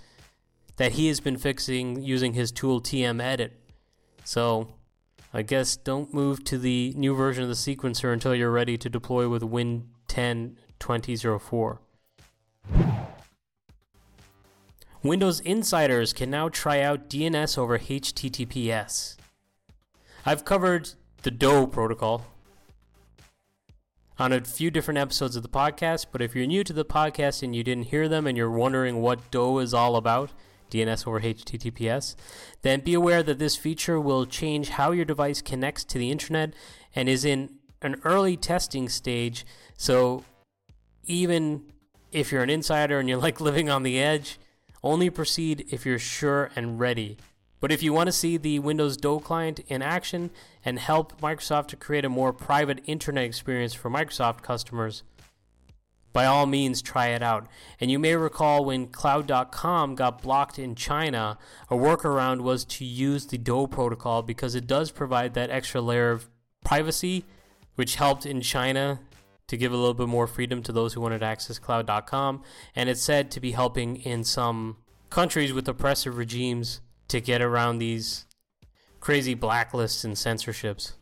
that 0.75 0.91
he 0.91 1.07
has 1.07 1.21
been 1.21 1.37
fixing 1.37 2.01
using 2.01 2.33
his 2.33 2.51
tool 2.51 2.81
TM 2.81 3.23
Edit. 3.23 3.53
So 4.25 4.73
I 5.35 5.41
guess 5.41 5.75
don't 5.75 6.13
move 6.13 6.43
to 6.43 6.59
the 6.59 6.93
new 6.95 7.15
version 7.15 7.41
of 7.43 7.49
the 7.49 7.55
sequencer 7.55 8.13
until 8.13 8.35
you're 8.35 8.51
ready 8.51 8.77
to 8.77 8.87
deploy 8.87 9.27
with 9.27 9.41
Win 9.41 9.89
10 10.07 10.57
2004. 10.79 11.79
Windows 15.01 15.39
insiders 15.39 16.13
can 16.13 16.29
now 16.29 16.49
try 16.49 16.81
out 16.81 17.09
DNS 17.09 17.57
over 17.57 17.79
HTTPS. 17.79 19.17
I've 20.25 20.45
covered 20.45 20.91
the 21.23 21.31
DoH 21.31 21.67
protocol. 21.67 22.25
on 24.19 24.31
a 24.31 24.41
few 24.41 24.69
different 24.69 24.99
episodes 24.99 25.35
of 25.35 25.41
the 25.41 25.49
podcast. 25.49 26.05
But 26.11 26.21
if 26.21 26.35
you're 26.35 26.45
new 26.45 26.63
to 26.63 26.73
the 26.73 26.85
podcast 26.85 27.41
and 27.41 27.55
you 27.55 27.63
didn't 27.63 27.85
hear 27.85 28.07
them 28.07 28.27
and 28.27 28.37
you're 28.37 28.51
wondering 28.51 29.01
what 29.01 29.31
DoH 29.31 29.59
is 29.59 29.73
all 29.73 29.95
about, 29.95 30.29
DNS 30.73 31.07
over 31.07 31.21
HTTPS, 31.21 32.15
then 32.61 32.81
be 32.81 32.93
aware 32.93 33.23
that 33.23 33.39
this 33.39 33.55
feature 33.55 33.99
will 33.99 34.25
change 34.25 34.69
how 34.69 34.91
your 34.91 35.05
device 35.05 35.41
connects 35.41 35.83
to 35.85 35.97
the 35.97 36.11
internet 36.11 36.53
and 36.95 37.07
is 37.07 37.23
in 37.23 37.49
an 37.81 38.01
early 38.03 38.35
testing 38.35 38.89
stage. 38.89 39.45
So 39.77 40.23
even 41.05 41.63
if 42.11 42.31
you're 42.31 42.43
an 42.43 42.49
insider 42.49 42.99
and 42.99 43.07
you're 43.07 43.17
like 43.17 43.39
living 43.49 43.69
on 43.69 43.83
the 43.83 43.99
edge, 43.99 44.39
only 44.83 45.09
proceed 45.09 45.65
if 45.69 45.85
you're 45.85 45.99
sure 45.99 46.51
and 46.55 46.79
ready. 46.79 47.17
But 47.59 47.71
if 47.71 47.81
you 47.81 47.93
want 47.93 48.07
to 48.07 48.11
see 48.11 48.35
the 48.35 48.59
Windows 48.59 48.97
DoH 48.97 49.19
client 49.19 49.61
in 49.69 49.81
action 49.81 50.31
and 50.65 50.77
help 50.77 51.21
Microsoft 51.21 51.67
to 51.67 51.77
create 51.77 52.03
a 52.03 52.09
more 52.09 52.33
private 52.33 52.81
internet 52.85 53.23
experience 53.23 53.73
for 53.73 53.89
Microsoft 53.89 54.41
customers, 54.41 55.03
by 56.13 56.25
all 56.25 56.45
means 56.45 56.81
try 56.81 57.07
it 57.07 57.23
out. 57.23 57.47
And 57.81 57.91
you 57.91 57.99
may 57.99 58.15
recall 58.15 58.63
when 58.63 58.87
Cloud.com 58.87 59.95
got 59.95 60.21
blocked 60.21 60.59
in 60.59 60.75
China, 60.75 61.37
a 61.69 61.75
workaround 61.75 62.41
was 62.41 62.63
to 62.65 62.85
use 62.85 63.25
the 63.25 63.39
DoH 63.39 63.67
protocol 63.67 64.21
because 64.21 64.53
it 64.55 64.67
does 64.67 64.91
provide 64.91 65.33
that 65.33 65.49
extra 65.49 65.81
layer 65.81 66.11
of 66.11 66.29
privacy, 66.63 67.25
which 67.75 67.95
helped 67.95 68.25
in 68.25 68.41
China 68.41 68.99
to 69.47 69.57
give 69.57 69.73
a 69.73 69.77
little 69.77 69.95
bit 69.95 70.07
more 70.07 70.27
freedom 70.27 70.61
to 70.63 70.71
those 70.71 70.93
who 70.93 71.01
wanted 71.01 71.19
to 71.19 71.25
access 71.25 71.59
Cloud.com. 71.59 72.43
And 72.75 72.89
it's 72.89 73.01
said 73.01 73.31
to 73.31 73.39
be 73.39 73.51
helping 73.51 73.97
in 73.97 74.23
some 74.23 74.77
countries 75.09 75.51
with 75.51 75.67
oppressive 75.67 76.17
regimes 76.17 76.79
to 77.07 77.19
get 77.19 77.41
around 77.41 77.79
these 77.79 78.25
crazy 78.99 79.35
blacklists 79.35 80.05
and 80.05 80.17
censorships. 80.17 80.93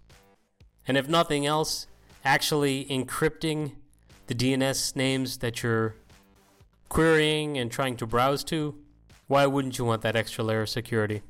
And 0.87 0.97
if 0.97 1.07
nothing 1.07 1.45
else, 1.45 1.87
actually 2.25 2.85
encrypting 2.85 3.73
the 4.31 4.53
DNS 4.53 4.95
names 4.95 5.39
that 5.39 5.61
you're 5.61 5.93
querying 6.87 7.57
and 7.57 7.69
trying 7.69 7.97
to 7.97 8.07
browse 8.07 8.45
to, 8.45 8.73
why 9.27 9.45
wouldn't 9.45 9.77
you 9.77 9.83
want 9.83 10.01
that 10.03 10.15
extra 10.15 10.41
layer 10.41 10.61
of 10.61 10.69
security? 10.69 11.21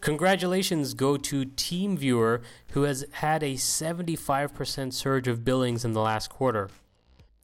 Congratulations 0.00 0.94
go 0.94 1.16
to 1.16 1.44
TeamViewer, 1.44 2.40
who 2.70 2.84
has 2.84 3.04
had 3.14 3.42
a 3.42 3.54
75% 3.54 4.92
surge 4.92 5.26
of 5.26 5.44
billings 5.44 5.84
in 5.84 5.92
the 5.92 6.00
last 6.00 6.30
quarter. 6.30 6.70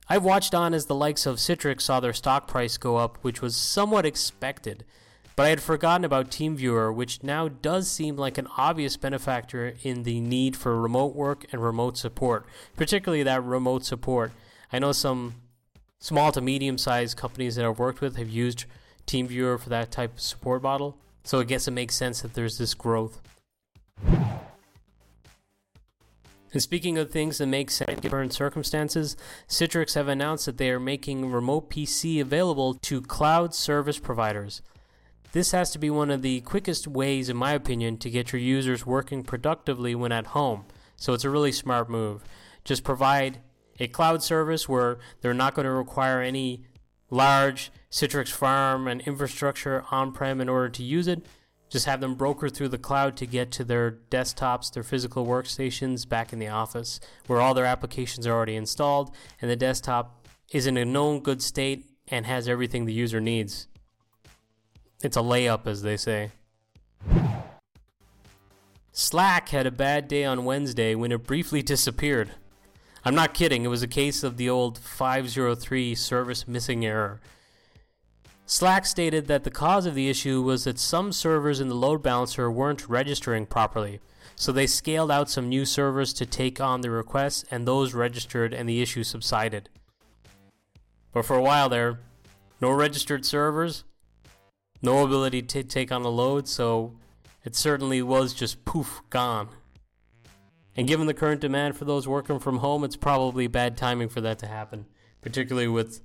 I've 0.09 0.25
watched 0.25 0.55
on 0.55 0.73
as 0.73 0.87
the 0.87 0.95
likes 0.95 1.27
of 1.27 1.39
Citrix 1.39 1.81
saw 1.81 1.99
their 1.99 2.13
stock 2.13 2.47
price 2.47 2.77
go 2.77 2.97
up, 2.97 3.19
which 3.23 3.43
was 3.43 3.57
somewhat 3.57 4.07
expected, 4.07 4.85
but 5.37 5.45
I 5.45 5.51
had 5.51 5.61
forgotten 5.61 6.05
about 6.05 6.31
TeamViewer, 6.31 6.95
which 6.95 7.23
now 7.23 7.49
does 7.49 7.91
seem 7.91 8.17
like 8.17 8.39
an 8.39 8.49
obvious 8.57 8.97
benefactor 8.97 9.77
in 9.83 10.03
the 10.05 10.19
need 10.19 10.57
for 10.57 10.81
remote 10.81 11.15
work 11.15 11.45
and 11.53 11.63
remote 11.63 11.99
support, 11.99 12.47
particularly 12.75 13.23
that 13.23 13.45
remote 13.45 13.85
support. 13.85 14.33
I 14.73 14.79
know 14.79 14.93
some 14.93 15.35
small 16.01 16.33
to 16.33 16.41
medium 16.41 16.79
sized 16.79 17.19
companies 17.19 17.57
that 17.57 17.67
I've 17.67 17.79
worked 17.79 18.01
with 18.01 18.17
have 18.17 18.31
used 18.31 18.65
TeamViewer 19.07 19.61
for 19.61 19.69
that 19.69 19.91
type 19.91 20.15
of 20.15 20.21
support 20.21 20.63
model, 20.63 20.97
so 21.23 21.39
I 21.41 21.45
guess 21.45 21.69
it 21.69 21.73
makes 21.73 21.95
sense 21.95 22.23
that 22.23 22.33
there's 22.33 22.57
this 22.57 22.73
growth. 22.73 23.21
And 26.53 26.63
speaking 26.63 26.97
of 26.97 27.11
things 27.11 27.37
that 27.37 27.47
make 27.47 27.71
sense 27.71 28.01
in 28.03 28.11
current 28.11 28.33
circumstances, 28.33 29.19
Citrix 29.47 29.95
have 29.95 30.09
announced 30.09 30.47
that 30.47 30.57
they 30.57 30.71
are 30.71 30.81
making 30.81 31.31
remote 31.31 31.69
PC 31.69 32.19
available 32.23 32.73
to 32.73 33.03
cloud 33.03 33.55
service 33.55 33.99
providers. 33.99 34.63
This 35.37 35.53
has 35.53 35.71
to 35.73 35.79
be 35.79 35.91
one 35.91 36.11
of 36.11 36.23
the 36.23 36.41
quickest 36.41 36.89
ways, 36.89 37.29
in 37.29 37.37
my 37.37 37.53
opinion, 37.53 37.99
to 37.99 38.09
get 38.09 38.33
your 38.33 38.41
users 38.41 38.87
working 38.87 39.23
productively 39.23 39.95
when 39.95 40.11
at 40.11 40.29
home. 40.29 40.65
So 40.97 41.13
it's 41.13 41.25
a 41.25 41.31
really 41.31 41.53
smart 41.53 41.91
move. 41.91 42.25
Just 42.65 42.85
provide 42.85 43.41
a 43.79 43.87
cloud 43.87 44.23
service 44.23 44.67
where 44.67 44.97
they're 45.21 45.35
not 45.35 45.53
going 45.53 45.67
to 45.67 45.73
require 45.73 46.23
any 46.23 46.65
large 47.11 47.71
Citrix 47.91 48.31
farm 48.31 48.89
and 48.89 49.03
infrastructure 49.03 49.85
on 49.91 50.11
prem 50.11 50.41
in 50.41 50.49
order 50.49 50.71
to 50.71 50.83
use 50.83 51.07
it. 51.07 51.27
Just 51.69 51.85
have 51.85 52.01
them 52.01 52.15
broker 52.15 52.49
through 52.49 52.69
the 52.69 52.79
cloud 52.79 53.15
to 53.19 53.27
get 53.27 53.51
to 53.51 53.65
their 53.65 53.99
desktops, 54.11 54.73
their 54.73 54.83
physical 54.83 55.27
workstations 55.27 56.09
back 56.09 56.33
in 56.33 56.39
the 56.39 56.49
office, 56.49 56.99
where 57.27 57.43
all 57.43 57.53
their 57.53 57.67
applications 57.67 58.27
are 58.27 58.33
already 58.33 58.57
installed 58.57 59.15
and 59.43 59.51
the 59.51 59.55
desktop 59.57 60.27
is 60.51 60.67
in 60.67 60.79
a 60.79 60.85
known 60.87 61.21
good 61.21 61.43
state 61.43 61.85
and 62.09 62.25
has 62.25 62.49
everything 62.49 62.87
the 62.87 62.95
user 62.95 63.21
needs. 63.21 63.69
It's 65.07 65.17
a 65.17 65.21
layup, 65.21 65.69
as 65.69 65.83
they 65.83 65.97
say. 65.97 66.33
Slack 68.91 69.51
had 69.51 69.65
a 69.65 69.71
bad 69.71 70.09
day 70.09 70.25
on 70.25 70.45
Wednesday 70.45 70.97
when 70.97 71.13
it 71.13 71.23
briefly 71.23 71.63
disappeared. 71.63 72.33
I'm 73.05 73.15
not 73.15 73.33
kidding, 73.33 73.65
it 73.65 73.69
was 73.69 73.85
a 73.85 73.87
case 73.87 74.25
of 74.25 74.37
the 74.37 74.51
old 74.51 74.79
503 74.79 75.95
service 75.95 76.49
missing 76.49 76.85
error. 76.85 77.21
Slack 78.47 78.85
stated 78.85 79.29
that 79.29 79.45
the 79.45 79.51
cause 79.53 79.87
of 79.87 79.95
the 79.95 80.11
issue 80.11 80.43
was 80.43 80.65
that 80.65 80.81
some 80.81 81.13
servers 81.13 81.61
in 81.61 81.69
the 81.69 81.77
load 81.77 82.03
balancer 82.03 82.51
weren't 82.51 82.89
registering 82.89 83.47
properly, 83.47 84.01
so 84.35 84.51
they 84.51 84.67
scaled 84.67 85.13
out 85.13 85.31
some 85.31 85.49
new 85.49 85.65
servers 85.65 86.13
to 86.15 86.27
take 86.27 86.61
on 86.61 86.81
the 86.81 86.91
requests, 86.91 87.45
and 87.49 87.65
those 87.65 87.95
registered, 87.95 88.53
and 88.53 88.69
the 88.69 88.83
issue 88.83 89.05
subsided. 89.05 89.69
But 91.13 91.27
for 91.27 91.37
a 91.37 91.43
while 91.43 91.69
there, 91.69 92.01
no 92.61 92.73
registered 92.73 93.25
servers, 93.25 93.85
no 94.83 95.05
ability 95.05 95.43
to 95.43 95.65
take 95.65 95.91
on 95.91 96.03
a 96.03 96.09
load, 96.09 96.49
so 96.49 96.97
it 97.45 97.55
certainly 97.55 98.03
was 98.03 98.35
just 98.35 98.65
poof, 98.65 99.03
gone. 99.11 99.49
And 100.77 100.87
given 100.87 101.07
the 101.07 101.15
current 101.15 101.41
demand 101.41 101.77
for 101.77 101.85
those 101.85 102.07
working 102.07 102.39
from 102.39 102.59
home, 102.59 102.85
it's 102.85 102.97
probably 102.97 103.47
bad 103.47 103.77
timing 103.77 104.09
for 104.09 104.21
that 104.21 104.39
to 104.41 104.47
happen, 104.47 104.87
particularly 105.23 105.69
with 105.69 106.03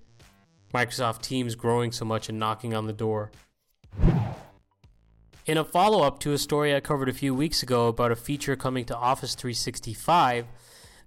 Microsoft 0.74 1.22
Teams 1.22 1.56
growing 1.56 1.92
so 1.92 2.06
much 2.06 2.30
and 2.30 2.40
knocking 2.40 2.74
on 2.74 2.88
the 2.88 2.94
door. 2.94 3.32
In 5.46 5.58
a 5.58 5.66
follow 5.66 6.04
up 6.04 6.20
to 6.20 6.34
a 6.34 6.38
story 6.38 6.74
I 6.74 6.80
covered 6.80 7.10
a 7.10 7.14
few 7.14 7.34
weeks 7.34 7.64
ago 7.64 7.88
about 7.88 8.12
a 8.12 8.16
feature 8.16 8.56
coming 8.56 8.86
to 8.86 8.96
Office 8.96 9.36
365, 9.36 10.46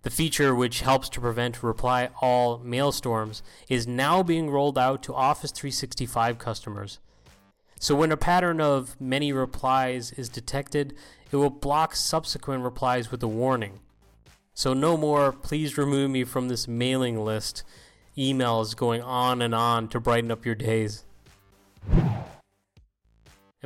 the 0.02 0.10
feature 0.10 0.54
which 0.54 0.80
helps 0.80 1.08
to 1.10 1.20
prevent 1.20 1.62
reply 1.62 2.10
all 2.20 2.58
mail 2.58 2.92
storms 2.92 3.42
is 3.70 3.86
now 3.86 4.22
being 4.22 4.50
rolled 4.50 4.76
out 4.76 5.02
to 5.04 5.14
Office 5.14 5.50
365 5.52 6.36
customers. 6.36 6.98
So 7.84 7.94
when 7.94 8.12
a 8.12 8.16
pattern 8.16 8.62
of 8.62 8.98
many 8.98 9.30
replies 9.30 10.10
is 10.12 10.30
detected, 10.30 10.94
it 11.30 11.36
will 11.36 11.50
block 11.50 11.94
subsequent 11.94 12.64
replies 12.64 13.10
with 13.10 13.22
a 13.22 13.28
warning. 13.28 13.80
So 14.54 14.72
no 14.72 14.96
more, 14.96 15.32
please 15.32 15.76
remove 15.76 16.10
me 16.10 16.24
from 16.24 16.48
this 16.48 16.66
mailing 16.66 17.22
list, 17.22 17.62
emails 18.16 18.74
going 18.74 19.02
on 19.02 19.42
and 19.42 19.54
on 19.54 19.88
to 19.88 20.00
brighten 20.00 20.30
up 20.30 20.46
your 20.46 20.54
days. 20.54 21.04
And 21.92 22.24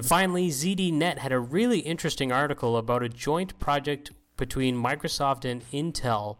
finally, 0.03 0.49
ZDNet 0.49 1.19
had 1.19 1.31
a 1.31 1.39
really 1.39 1.79
interesting 1.79 2.33
article 2.33 2.77
about 2.77 3.05
a 3.05 3.09
joint 3.09 3.57
project 3.61 4.11
between 4.37 4.75
Microsoft 4.75 5.45
and 5.45 5.63
Intel, 5.71 6.39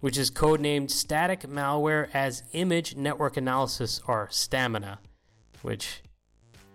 which 0.00 0.16
is 0.16 0.30
codenamed 0.30 0.90
Static 0.90 1.42
Malware 1.42 2.08
as 2.14 2.44
Image 2.52 2.96
Network 2.96 3.36
Analysis, 3.36 4.00
or 4.06 4.28
STAMINA, 4.30 4.96
which 5.60 6.00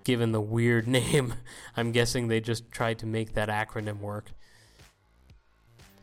given 0.07 0.31
the 0.31 0.39
weird 0.39 0.87
name, 0.99 1.33
I'm 1.75 1.91
guessing 1.91 2.29
they 2.29 2.39
just 2.39 2.71
tried 2.71 2.97
to 2.99 3.05
make 3.05 3.33
that 3.33 3.49
acronym 3.49 3.99
work. 3.99 4.31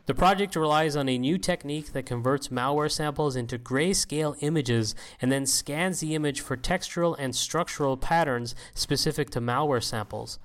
The 0.05 0.13
project 0.13 0.55
relies 0.55 0.95
on 0.95 1.09
a 1.09 1.17
new 1.17 1.39
technique 1.39 1.91
that 1.93 2.05
converts 2.05 2.49
malware 2.49 2.91
samples 2.91 3.35
into 3.35 3.57
grayscale 3.57 4.35
images 4.41 4.93
and 5.19 5.31
then 5.31 5.47
scans 5.47 6.01
the 6.01 6.13
image 6.13 6.41
for 6.41 6.55
textural 6.55 7.15
and 7.17 7.35
structural 7.35 7.97
patterns 7.97 8.53
specific 8.75 9.31
to 9.31 9.41
malware 9.41 9.83
samples. 9.83 10.37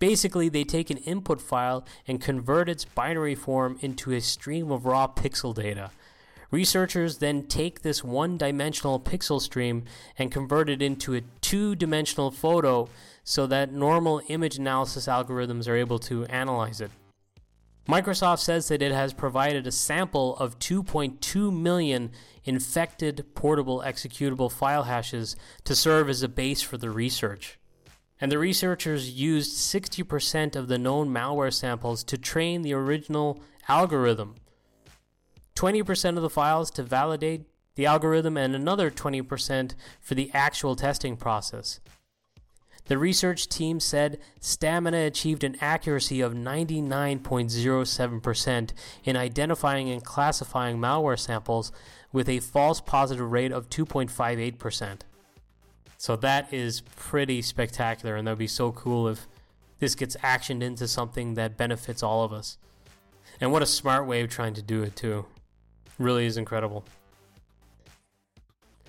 Basically, 0.00 0.48
they 0.48 0.64
take 0.64 0.90
an 0.90 0.96
input 0.96 1.40
file 1.40 1.86
and 2.08 2.20
convert 2.20 2.68
its 2.68 2.84
binary 2.84 3.36
form 3.36 3.78
into 3.80 4.10
a 4.10 4.20
stream 4.20 4.72
of 4.72 4.86
raw 4.86 5.06
pixel 5.06 5.54
data. 5.54 5.92
Researchers 6.50 7.18
then 7.18 7.46
take 7.46 7.82
this 7.82 8.04
one 8.04 8.36
dimensional 8.36 9.00
pixel 9.00 9.40
stream 9.40 9.84
and 10.18 10.30
convert 10.30 10.68
it 10.68 10.82
into 10.82 11.14
a 11.14 11.22
two 11.40 11.74
dimensional 11.74 12.30
photo 12.30 12.88
so 13.22 13.46
that 13.46 13.72
normal 13.72 14.20
image 14.28 14.58
analysis 14.58 15.06
algorithms 15.06 15.68
are 15.68 15.76
able 15.76 15.98
to 15.98 16.24
analyze 16.26 16.80
it. 16.80 16.90
Microsoft 17.88 18.38
says 18.38 18.68
that 18.68 18.80
it 18.80 18.92
has 18.92 19.12
provided 19.12 19.66
a 19.66 19.72
sample 19.72 20.36
of 20.36 20.58
2.2 20.58 21.52
million 21.52 22.10
infected 22.44 23.26
portable 23.34 23.82
executable 23.84 24.50
file 24.50 24.84
hashes 24.84 25.36
to 25.64 25.74
serve 25.74 26.08
as 26.08 26.22
a 26.22 26.28
base 26.28 26.62
for 26.62 26.78
the 26.78 26.90
research. 26.90 27.58
And 28.20 28.32
the 28.32 28.38
researchers 28.38 29.10
used 29.10 29.56
60% 29.56 30.56
of 30.56 30.68
the 30.68 30.78
known 30.78 31.10
malware 31.10 31.52
samples 31.52 32.04
to 32.04 32.16
train 32.16 32.62
the 32.62 32.72
original 32.72 33.42
algorithm 33.68 34.36
20% 35.54 36.16
of 36.16 36.22
the 36.22 36.30
files 36.30 36.70
to 36.72 36.82
validate 36.82 37.46
the 37.74 37.86
algorithm, 37.86 38.36
and 38.36 38.54
another 38.54 38.90
20% 38.90 39.74
for 40.00 40.14
the 40.14 40.30
actual 40.32 40.76
testing 40.76 41.16
process. 41.16 41.80
The 42.86 42.98
research 42.98 43.48
team 43.48 43.80
said 43.80 44.18
Stamina 44.40 45.06
achieved 45.06 45.42
an 45.42 45.56
accuracy 45.60 46.20
of 46.20 46.34
99.07% 46.34 48.72
in 49.04 49.16
identifying 49.16 49.90
and 49.90 50.04
classifying 50.04 50.76
malware 50.78 51.18
samples 51.18 51.72
with 52.12 52.28
a 52.28 52.40
false 52.40 52.82
positive 52.82 53.32
rate 53.32 53.52
of 53.52 53.70
2.58%. 53.70 55.00
So 55.96 56.16
that 56.16 56.52
is 56.52 56.82
pretty 56.82 57.40
spectacular, 57.40 58.16
and 58.16 58.26
that 58.26 58.32
would 58.32 58.38
be 58.38 58.46
so 58.46 58.70
cool 58.70 59.08
if 59.08 59.26
this 59.78 59.94
gets 59.94 60.16
actioned 60.16 60.62
into 60.62 60.86
something 60.86 61.32
that 61.34 61.56
benefits 61.56 62.02
all 62.02 62.22
of 62.22 62.32
us. 62.32 62.58
And 63.40 63.50
what 63.50 63.62
a 63.62 63.66
smart 63.66 64.06
way 64.06 64.20
of 64.20 64.28
trying 64.30 64.54
to 64.54 64.62
do 64.62 64.82
it, 64.82 64.94
too. 64.94 65.24
Really 65.98 66.26
is 66.26 66.36
incredible. 66.36 66.84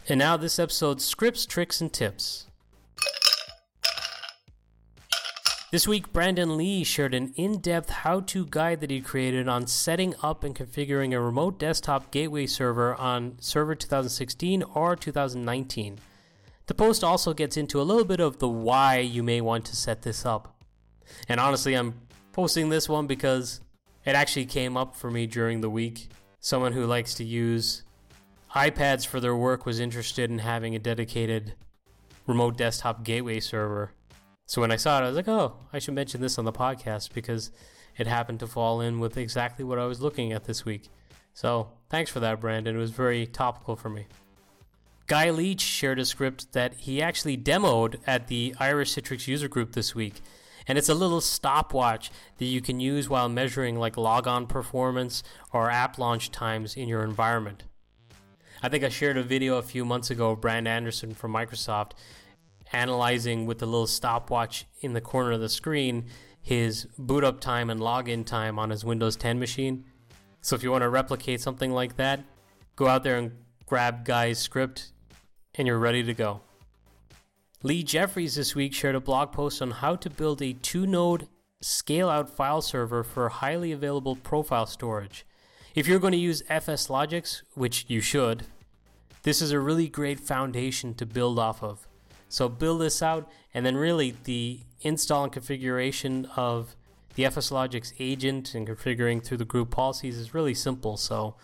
And 0.07 0.19
now, 0.19 0.38
this 0.38 0.59
episode's 0.59 1.03
scripts, 1.03 1.45
tricks, 1.45 1.81
and 1.81 1.91
tips. 1.91 2.45
This 5.71 5.88
week, 5.88 6.13
Brandon 6.13 6.55
Lee 6.57 6.83
shared 6.83 7.13
an 7.13 7.33
in 7.35 7.59
depth 7.59 7.89
how 7.89 8.21
to 8.21 8.45
guide 8.45 8.81
that 8.81 8.91
he 8.91 9.01
created 9.01 9.47
on 9.47 9.67
setting 9.67 10.13
up 10.21 10.43
and 10.43 10.55
configuring 10.55 11.13
a 11.13 11.19
remote 11.19 11.59
desktop 11.59 12.12
gateway 12.12 12.45
server 12.45 12.95
on 12.95 13.35
Server 13.41 13.75
2016 13.75 14.63
or 14.63 14.95
2019. 14.95 16.00
The 16.67 16.74
post 16.74 17.03
also 17.03 17.33
gets 17.33 17.57
into 17.57 17.81
a 17.81 17.83
little 17.83 18.05
bit 18.05 18.19
of 18.19 18.39
the 18.39 18.47
why 18.47 19.00
you 19.00 19.21
may 19.21 19.41
want 19.41 19.65
to 19.65 19.75
set 19.75 20.03
this 20.03 20.25
up. 20.25 20.55
And 21.27 21.39
honestly, 21.39 21.74
I'm 21.74 21.95
posting 22.31 22.69
this 22.69 22.88
one 22.88 23.05
because 23.05 23.59
it 24.05 24.15
actually 24.15 24.45
came 24.45 24.77
up 24.77 24.95
for 24.95 25.12
me 25.12 25.27
during 25.27 25.62
the 25.62 25.69
week. 25.69 26.09
Someone 26.46 26.74
who 26.74 26.86
likes 26.86 27.16
to 27.16 27.24
use 27.24 27.82
iPads 28.54 29.04
for 29.04 29.20
their 29.20 29.36
work 29.36 29.66
was 29.66 29.80
interested 29.80 30.30
in 30.30 30.38
having 30.38 30.75
a 30.75 30.80
dedicated 30.80 31.56
remote 32.28 32.56
desktop 32.56 33.04
gateway 33.04 33.40
server. 33.40 33.94
So 34.46 34.62
when 34.62 34.72
I 34.72 34.75
saw 34.75 35.00
it, 35.00 35.06
I 35.06 35.08
was 35.08 35.16
like, 35.16 35.28
oh, 35.28 35.56
I 35.74 35.80
should 35.80 35.96
mention 35.96 36.22
this 36.22 36.38
on 36.38 36.46
the 36.46 36.52
podcast 36.52 37.14
because 37.16 37.50
it 37.98 38.06
happened 38.06 38.42
to 38.42 38.48
fall 38.48 38.80
in 38.80 39.00
with 39.00 39.18
exactly 39.18 39.66
what 39.66 39.80
I 39.80 39.86
was 39.86 40.02
looking 40.02 40.34
at 40.34 40.44
this 40.44 40.64
week. 40.66 40.88
So 41.34 41.70
thanks 41.90 42.12
for 42.12 42.20
that, 42.20 42.42
Brandon. 42.42 42.75
It 42.75 42.80
was 42.80 42.92
very 42.92 43.25
topical 43.25 43.75
for 43.75 43.90
me. 43.90 44.06
Guy 45.08 45.32
Leech 45.32 45.62
shared 45.62 45.98
a 45.98 46.06
script 46.06 46.54
that 46.54 46.75
he 46.75 47.02
actually 47.02 47.40
demoed 47.40 47.96
at 48.06 48.28
the 48.28 48.54
Irish 48.60 48.94
Citrix 48.94 49.28
user 49.28 49.48
group 49.48 49.72
this 49.72 49.96
week. 49.96 50.22
And 50.67 50.77
it's 50.77 50.89
a 50.89 50.95
little 50.95 51.22
stopwatch 51.22 52.12
that 52.38 52.45
you 52.45 52.62
can 52.62 52.79
use 52.79 53.07
while 53.07 53.29
measuring 53.29 53.77
like 53.77 53.98
logon 53.98 54.48
performance 54.48 55.24
or 55.53 55.69
app 55.69 55.98
launch 55.98 56.31
times 56.31 56.75
in 56.75 56.88
your 56.88 57.03
environment. 57.03 57.63
I 58.63 58.69
think 58.69 58.84
I 58.84 58.89
shared 58.89 59.17
a 59.17 59.24
video 59.24 59.57
a 59.57 59.62
few 59.62 59.86
months 59.86 60.10
ago 60.10 60.31
of 60.31 60.41
Brad 60.41 60.65
Anderson 60.65 61.13
from 61.13 61.34
Microsoft 61.34 61.91
analyzing 62.74 63.45
with 63.45 63.60
the 63.60 63.65
little 63.65 63.88
stopwatch 63.88 64.65
in 64.81 64.93
the 64.93 65.01
corner 65.01 65.34
of 65.34 65.41
the 65.41 65.50
screen 65.50 66.05
his 66.45 66.86
boot 67.00 67.24
up 67.24 67.41
time 67.41 67.72
and 67.72 67.81
login 67.81 68.24
time 68.24 68.60
on 68.60 68.69
his 68.69 68.86
Windows 68.86 69.15
10 69.15 69.39
machine. 69.39 69.84
So 70.41 70.55
if 70.55 70.62
you 70.62 70.69
want 70.69 70.84
to 70.84 70.89
replicate 70.89 71.41
something 71.41 71.72
like 71.72 71.95
that, 71.95 72.24
go 72.75 72.88
out 72.88 73.03
there 73.03 73.17
and 73.17 73.31
grab 73.65 74.05
Guy's 74.05 74.38
script 74.38 74.91
and 75.55 75.67
you're 75.67 75.79
ready 75.79 76.03
to 76.03 76.13
go. 76.13 76.41
Lee 77.63 77.83
Jeffries 77.83 78.35
this 78.35 78.53
week 78.53 78.74
shared 78.74 78.95
a 78.95 79.00
blog 79.00 79.31
post 79.31 79.62
on 79.62 79.71
how 79.71 79.95
to 79.95 80.09
build 80.09 80.41
a 80.41 80.53
two 80.53 80.85
node 80.85 81.27
scale 81.62 82.09
out 82.09 82.29
file 82.29 82.62
server 82.62 83.03
for 83.03 83.29
highly 83.29 83.71
available 83.71 84.15
profile 84.15 84.65
storage. 84.65 85.25
If 85.74 85.88
you're 85.88 86.00
going 86.00 86.12
to 86.12 86.17
use 86.17 86.43
FSLogix, 86.43 87.41
which 87.53 87.85
you 87.88 88.01
should, 88.01 88.45
this 89.24 89.41
is 89.41 89.51
a 89.51 89.59
really 89.59 89.88
great 89.88 90.19
foundation 90.19 90.93
to 90.95 91.05
build 91.05 91.39
off 91.39 91.63
of. 91.63 91.88
So 92.29 92.50
build 92.50 92.81
this 92.81 93.01
out, 93.01 93.29
and 93.53 93.65
then 93.65 93.77
really 93.77 94.15
the 94.25 94.59
install 94.81 95.24
and 95.24 95.33
configuration 95.33 96.25
of 96.35 96.75
the 97.15 97.24
FSLogix 97.24 97.93
agent 98.00 98.53
and 98.53 98.67
configuring 98.67 99.24
through 99.24 99.38
the 99.38 99.45
group 99.45 99.71
policies 99.71 100.17
is 100.17 100.33
really 100.33 100.53
simple. 100.53 100.97
So 100.97 101.35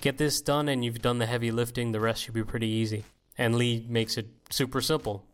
get 0.00 0.18
this 0.18 0.40
done, 0.40 0.68
and 0.68 0.84
you've 0.84 1.02
done 1.02 1.18
the 1.18 1.26
heavy 1.26 1.50
lifting. 1.50 1.92
The 1.92 2.00
rest 2.00 2.22
should 2.22 2.34
be 2.34 2.42
pretty 2.42 2.68
easy. 2.68 3.04
And 3.36 3.56
Lee 3.56 3.86
makes 3.88 4.16
it 4.16 4.28
super 4.50 4.80
simple. 4.80 5.24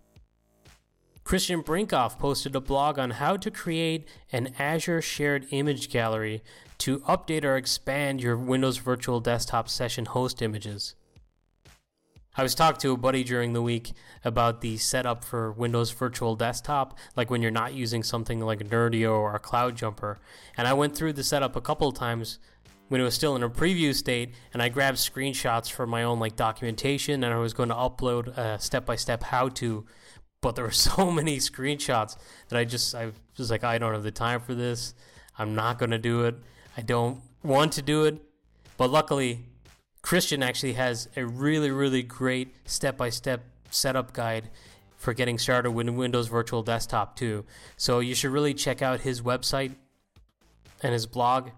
Christiaan 1.31 1.63
Brinkhoff 1.63 2.19
posted 2.19 2.57
a 2.57 2.61
blog 2.61 2.99
on 2.99 3.11
how 3.11 3.37
to 3.37 3.53
create 3.53 4.09
an 4.33 4.53
Azure 4.59 5.01
shared 5.01 5.47
image 5.51 5.89
gallery 5.89 6.43
to 6.79 6.99
update 7.03 7.45
or 7.45 7.57
expand 7.57 8.21
your 8.21 8.37
Windows 8.37 8.79
Virtual 8.79 9.21
Desktop 9.21 9.69
session 9.69 10.07
host 10.07 10.43
images. 10.43 10.97
I 12.37 12.43
was 12.43 12.57
talking 12.57 12.81
to 12.81 12.95
a 12.95 12.97
buddy 12.97 13.23
during 13.23 13.53
the 13.53 13.63
week 13.63 13.93
about 14.25 14.61
the 14.61 14.77
setup 14.79 15.23
for 15.23 15.53
Windows 15.53 15.93
Virtual 15.93 16.35
Desktop, 16.35 16.99
like 17.15 17.31
when 17.31 17.43
you're 17.43 17.53
not 17.53 17.75
using 17.75 18.03
something 18.03 18.41
like 18.41 18.69
Nerdio 18.69 19.13
or 19.13 19.37
a 19.37 19.39
Cloud 19.39 19.77
Jumper. 19.77 20.19
And 20.57 20.67
I 20.67 20.73
went 20.73 20.97
through 20.97 21.13
the 21.13 21.23
setup 21.23 21.55
a 21.55 21.61
couple 21.61 21.87
of 21.87 21.95
times 21.95 22.41
when 22.89 23.01
it 23.01 23.05
was 23.05 23.15
still 23.15 23.37
in 23.37 23.45
a 23.45 23.49
preview 23.49 23.95
state 23.95 24.35
and 24.53 24.61
I 24.61 24.69
grabbed 24.69 24.99
screenshots 24.99 25.71
for 25.71 25.87
my 25.87 26.03
own 26.03 26.19
like 26.19 26.35
documentation 26.35 27.23
and 27.23 27.33
I 27.33 27.39
was 27.39 27.55
going 27.55 27.69
to 27.69 27.75
upload 27.77 28.37
a 28.37 28.59
step-by-step 28.59 29.23
how 29.23 29.49
to 29.51 29.87
but 30.41 30.57
there 30.57 30.65
were 30.65 30.71
so 30.91 31.11
many 31.11 31.39
screenshots 31.39 32.17
that 32.49 32.59
I 32.59 32.65
just 32.65 32.95
I 32.95 33.13
was 33.37 33.51
like 33.51 33.65
I 33.65 33.79
don't 33.79 33.93
have 33.93 34.03
the 34.03 34.11
time 34.11 34.41
for 34.41 34.55
this. 34.55 34.95
I'm 35.39 35.55
not 35.55 35.79
going 35.79 35.91
to 35.91 35.99
do 35.99 36.25
it. 36.25 36.37
I 36.77 36.83
don't 36.83 37.21
want 37.43 37.73
to 37.75 37.83
do 37.83 38.05
it. 38.05 38.21
But 38.77 38.91
luckily 38.91 39.41
Christiaan 40.03 40.45
actually 40.45 40.75
has 40.75 41.09
a 41.17 41.25
really 41.27 41.71
really 41.71 42.03
great 42.03 42.55
step-by-step 42.67 43.45
setup 43.71 44.13
guide 44.13 44.51
for 44.97 45.15
getting 45.15 45.39
started 45.39 45.71
with 45.71 45.89
Windows 45.89 46.29
Virtual 46.29 46.63
Desktop 46.63 47.17
too. 47.17 47.45
So 47.77 48.01
you 48.01 48.15
should 48.15 48.33
really 48.33 48.53
check 48.53 48.83
out 48.83 49.01
his 49.01 49.23
website 49.23 49.73
and 50.83 50.93
his 50.93 51.07
blog 51.07 51.51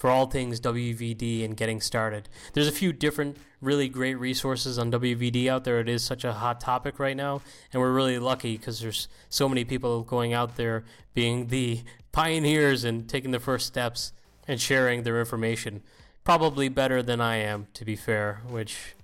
for 0.00 0.08
all 0.08 0.24
things 0.24 0.62
WVD 0.62 1.44
and 1.44 1.58
getting 1.58 1.78
started. 1.78 2.26
There's 2.54 2.66
a 2.66 2.72
few 2.72 2.90
different 2.90 3.36
really 3.60 3.86
great 3.86 4.14
resources 4.14 4.78
on 4.78 4.90
WVD 4.90 5.46
out 5.46 5.64
there. 5.64 5.78
It 5.78 5.90
is 5.90 6.02
such 6.02 6.24
a 6.24 6.32
hot 6.32 6.58
topic 6.58 6.98
right 6.98 7.16
now, 7.16 7.42
and 7.70 7.82
we're 7.82 7.92
really 7.92 8.18
lucky 8.18 8.56
because 8.56 8.80
there's 8.80 9.08
so 9.28 9.46
many 9.46 9.62
people 9.62 10.00
going 10.00 10.32
out 10.32 10.56
there 10.56 10.84
being 11.12 11.48
the 11.48 11.82
pioneers 12.12 12.82
and 12.82 13.10
taking 13.10 13.30
the 13.30 13.38
first 13.38 13.66
steps 13.66 14.14
and 14.48 14.58
sharing 14.58 15.02
their 15.02 15.20
information. 15.20 15.82
Probably 16.24 16.70
better 16.70 17.02
than 17.02 17.20
I 17.20 17.36
am, 17.36 17.66
to 17.74 17.84
be 17.84 17.94
fair, 17.94 18.40
which 18.48 18.94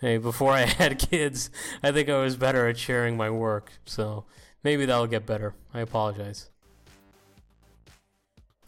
hey, 0.00 0.18
before 0.18 0.52
I 0.52 0.60
had 0.66 1.00
kids, 1.00 1.50
I 1.82 1.90
think 1.90 2.08
I 2.08 2.22
was 2.22 2.36
better 2.36 2.68
at 2.68 2.78
sharing 2.78 3.16
my 3.16 3.28
work. 3.28 3.72
So 3.84 4.24
maybe 4.62 4.86
that'll 4.86 5.08
get 5.08 5.26
better. 5.26 5.56
I 5.74 5.80
apologize. 5.80 6.48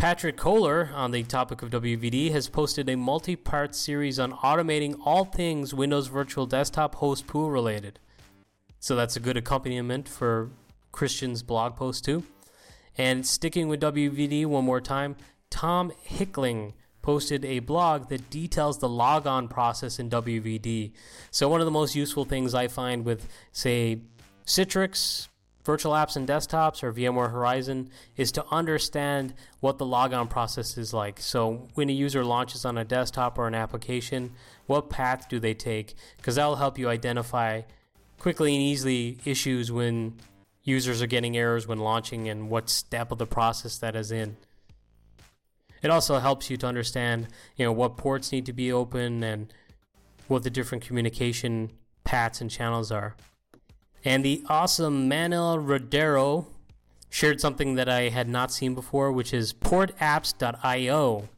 Patrick 0.01 0.39
Kohler, 0.39 0.89
on 0.95 1.11
the 1.11 1.23
topic 1.25 1.61
of 1.61 1.69
WVD, 1.69 2.33
has 2.33 2.49
posted 2.49 2.89
a 2.89 2.97
multi 2.97 3.37
part 3.37 3.75
series 3.75 4.19
on 4.19 4.33
automating 4.33 4.99
all 5.05 5.27
things 5.27 5.75
Windows 5.75 6.07
Virtual 6.07 6.47
Desktop 6.47 6.95
host 6.95 7.27
pool 7.27 7.51
related. 7.51 7.99
So 8.79 8.97
that's 8.97 9.17
a 9.17 9.21
good 9.21 9.37
accompaniment 9.37 10.09
for 10.09 10.49
Christiaan's 10.91 11.43
blog 11.43 11.77
post, 11.77 12.03
too. 12.03 12.23
And 12.97 13.27
sticking 13.27 13.69
with 13.69 13.83
WVD 13.83 14.47
one 14.47 14.65
more 14.65 14.81
time, 14.81 15.17
Tom 15.51 15.93
Hickling 16.03 16.73
posted 17.03 17.45
a 17.45 17.59
blog 17.59 18.09
that 18.09 18.31
details 18.31 18.79
the 18.79 18.89
logon 18.89 19.49
process 19.49 19.99
in 19.99 20.09
WVD. 20.09 20.93
So, 21.31 21.47
one 21.51 21.61
of 21.61 21.67
the 21.67 21.71
most 21.71 21.95
useful 21.95 22.25
things 22.25 22.55
I 22.55 22.69
find 22.69 23.05
with, 23.05 23.29
say, 23.53 24.01
Citrix, 24.47 25.29
virtual 25.65 25.93
apps 25.93 26.17
and 26.17 26.29
desktops 26.29 26.83
or 26.83 26.93
VMware 26.93 27.31
Horizon 27.31 27.91
is 28.17 28.33
to 28.33 28.45
understand 28.51 29.35
what 29.61 29.79
the 29.79 29.87
logon 29.87 30.29
process 30.29 30.79
is 30.79 30.93
like. 30.95 31.21
So 31.21 31.69
when 31.75 31.91
a 31.91 31.93
user 31.93 32.25
launches 32.25 32.65
on 32.65 32.79
a 32.79 32.85
desktop 32.85 33.39
or 33.39 33.47
an 33.47 33.55
application, 33.55 34.33
what 34.67 34.91
path 34.91 35.29
do 35.29 35.39
they 35.39 35.55
take? 35.55 35.95
Because 36.17 36.37
that'll 36.37 36.57
help 36.57 36.79
you 36.79 36.89
identify 36.89 37.63
quickly 38.19 38.55
and 38.55 38.63
easily 38.63 39.19
issues 39.25 39.71
when 39.73 40.15
users 40.63 41.03
are 41.03 41.07
getting 41.07 41.37
errors 41.37 41.67
when 41.67 41.79
launching 41.79 42.29
and 42.29 42.51
what 42.51 42.69
step 42.69 43.11
of 43.11 43.19
the 43.19 43.27
process 43.27 43.79
that 43.79 43.97
is 43.97 44.13
in. 44.13 44.37
It 45.83 45.91
also 45.91 46.19
helps 46.19 46.51
you 46.51 46.57
to 46.59 46.67
understand, 46.67 47.29
you 47.57 47.65
know, 47.65 47.73
what 47.73 47.97
ports 47.97 48.33
need 48.33 48.47
to 48.47 48.53
be 48.53 48.71
open 48.71 49.23
and 49.23 49.53
what 50.29 50.43
the 50.43 50.51
different 50.51 50.85
communication 50.85 51.71
paths 52.05 52.41
and 52.41 52.51
channels 52.51 52.93
are. 52.93 53.17
And 54.05 54.25
the 54.25 54.43
awesome 54.49 55.09
Manuel 55.09 55.59
Rodero 55.59 56.47
shared 57.11 57.41
something 57.41 57.75
that 57.75 57.89
I 57.89 58.09
had 58.09 58.29
not 58.29 58.51
seen 58.51 58.75
before, 58.75 59.13
which 59.13 59.35
is 59.35 59.53
portapps.io, 59.53 61.29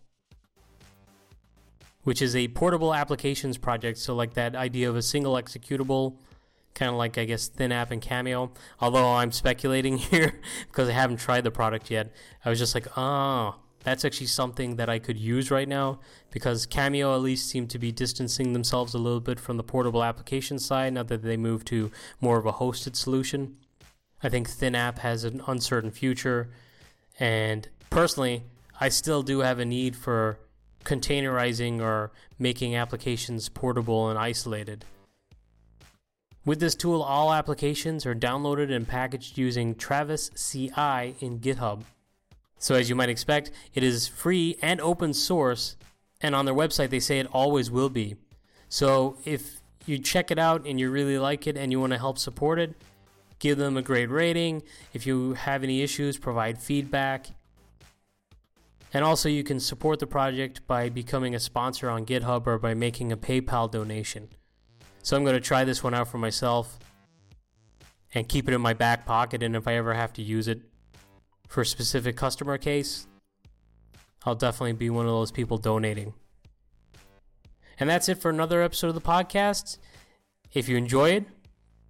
which 2.05 2.23
is 2.23 2.37
a 2.37 2.49
portable 2.49 2.95
applications 2.95 3.59
project. 3.59 3.99
So, 3.99 4.15
like 4.15 4.35
that 4.35 4.55
idea 4.55 4.89
of 4.89 4.97
a 4.97 5.03
single 5.03 5.35
executable, 5.35 6.17
kind 6.75 6.91
of 6.91 6.97
like, 6.97 7.19
I 7.19 7.25
guess, 7.25 7.49
ThinApp 7.49 7.91
and 7.91 8.01
Cameyo. 8.01 8.55
Although 8.81 9.15
I'm 9.15 9.33
speculating 9.33 9.99
here 9.99 10.41
because 10.69 10.89
I 10.89 10.93
haven't 10.93 11.19
tried 11.19 11.43
the 11.45 11.51
product 11.51 11.91
yet. 11.91 12.13
I 12.45 12.51
was 12.51 12.59
just 12.59 12.75
like, 12.75 12.87
oh, 12.97 13.57
that's 13.85 14.05
actually 14.05 14.29
something 14.29 14.77
that 14.77 14.89
I 14.89 14.99
could 14.99 15.19
use 15.19 15.51
right 15.51 15.69
now 15.69 16.01
because 16.31 16.67
Cameyo 16.67 17.15
at 17.15 17.21
least 17.21 17.49
seem 17.49 17.67
to 17.69 17.79
be 17.79 17.91
distancing 17.93 18.53
themselves 18.53 18.95
a 18.95 18.99
little 18.99 19.21
bit 19.21 19.41
from 19.41 19.57
the 19.57 19.65
portable 19.65 20.05
application 20.05 20.59
side 20.59 20.95
now 20.95 21.03
that 21.03 21.23
they 21.23 21.37
move 21.37 21.65
to 21.67 21.91
more 22.21 22.39
of 22.39 22.47
a 22.47 22.53
hosted 22.53 22.97
solution. 22.97 23.57
I 24.23 24.29
think 24.29 24.49
ThinApp 24.49 24.99
has 24.99 25.25
an 25.25 25.43
uncertain 25.47 25.91
future. 25.91 26.51
And 27.19 27.69
personally, 27.91 28.45
I 28.81 28.89
still 28.89 29.23
do 29.23 29.41
have 29.41 29.59
a 29.59 29.65
need 29.65 29.97
for 29.97 30.39
containerizing 30.85 31.81
or 31.81 32.13
making 32.39 32.77
applications 32.77 33.49
portable 33.49 34.09
and 34.09 34.19
isolated. 34.19 34.85
With 36.45 36.59
this 36.59 36.75
tool, 36.75 37.03
all 37.03 37.33
applications 37.33 38.05
are 38.05 38.15
downloaded 38.15 38.75
and 38.75 38.87
packaged 38.87 39.39
using 39.39 39.77
Travis 39.77 40.31
CI 40.31 41.15
in 41.21 41.39
GitHub. 41.39 41.83
So, 42.63 42.77
as 42.77 42.89
you 42.89 42.95
might 42.95 43.09
expect, 43.09 43.51
it 43.75 43.83
is 43.83 44.07
free 44.07 44.57
and 44.63 44.81
open 44.81 45.15
source, 45.15 45.75
and 46.21 46.33
on 46.33 46.45
their 46.45 46.55
website, 46.55 46.91
they 46.91 47.01
say 47.01 47.19
it 47.19 47.27
always 47.33 47.73
will 47.73 47.89
be. 47.89 48.15
So, 48.69 49.17
if 49.25 49.61
you 49.85 49.99
check 49.99 50.31
it 50.31 50.39
out 50.39 50.65
and 50.65 50.79
you 50.79 50.89
really 50.89 51.19
like 51.19 51.49
it 51.49 51.57
and 51.57 51.73
you 51.73 51.81
want 51.81 51.93
to 51.93 51.99
help 51.99 52.19
support 52.19 52.61
it, 52.61 52.77
give 53.41 53.59
them 53.59 53.77
a 53.77 53.83
great 53.83 54.09
rating. 54.11 54.63
If 54.95 55.09
you 55.09 55.33
have 55.33 55.65
any 55.65 55.83
issues, 55.83 56.19
provide 56.19 56.57
feedback. 56.57 57.31
And 58.95 59.05
also, 59.05 59.29
you 59.29 59.43
can 59.43 59.59
support 59.59 59.99
the 59.99 60.07
project 60.07 60.65
by 60.69 60.89
becoming 60.89 61.35
a 61.35 61.41
sponsor 61.41 61.91
on 61.91 62.07
GitHub 62.07 62.47
or 62.47 62.61
by 62.61 62.75
making 62.75 63.11
a 63.11 63.17
PayPal 63.17 63.69
donation. 63.69 64.29
So, 65.03 65.17
I'm 65.17 65.25
going 65.25 65.35
to 65.35 65.41
try 65.41 65.65
this 65.65 65.83
one 65.83 65.95
out 65.95 66.07
for 66.07 66.19
myself 66.19 66.79
and 68.15 68.29
keep 68.29 68.47
it 68.47 68.55
in 68.55 68.61
my 68.61 68.73
back 68.73 69.05
pocket. 69.05 69.43
And 69.43 69.57
if 69.57 69.67
I 69.67 69.75
ever 69.75 69.95
have 69.95 70.13
to 70.13 70.23
use 70.23 70.47
it 70.47 70.61
for 71.49 71.61
a 71.63 71.67
specific 71.67 72.17
customer 72.17 72.59
case, 72.59 73.07
I'll 74.25 74.35
definitely 74.35 74.75
be 74.75 74.91
one 74.91 75.07
of 75.07 75.13
those 75.13 75.33
people 75.33 75.59
donating. 75.59 76.15
And 77.79 77.91
that's 77.91 78.09
it 78.09 78.19
for 78.19 78.31
another 78.31 78.63
episode 78.63 78.89
of 78.89 78.95
the 78.95 79.01
podcast. 79.01 79.79
If 80.53 80.69
you 80.69 80.77
enjoy 80.77 81.11
it, 81.11 81.25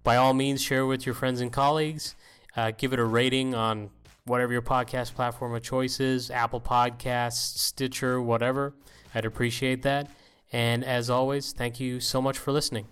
by 0.03 0.15
all 0.15 0.33
means, 0.33 0.61
share 0.61 0.85
with 0.85 1.05
your 1.05 1.15
friends 1.15 1.41
and 1.41 1.51
colleagues. 1.51 2.15
Uh, 2.55 2.71
give 2.77 2.93
it 2.93 2.99
a 2.99 3.05
rating 3.05 3.55
on 3.55 3.89
whatever 4.25 4.51
your 4.51 4.61
podcast 4.61 5.15
platform 5.15 5.53
of 5.53 5.61
choice 5.61 5.99
is 5.99 6.31
Apple 6.31 6.61
Podcasts, 6.61 7.57
Stitcher, 7.57 8.21
whatever. 8.21 8.73
I'd 9.13 9.25
appreciate 9.25 9.83
that. 9.83 10.09
And 10.51 10.83
as 10.83 11.09
always, 11.09 11.51
thank 11.51 11.79
you 11.79 11.99
so 11.99 12.21
much 12.21 12.37
for 12.37 12.51
listening. 12.51 12.87